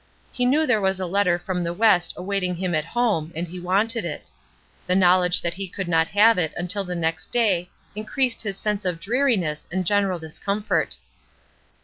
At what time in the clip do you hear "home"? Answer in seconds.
2.85-3.31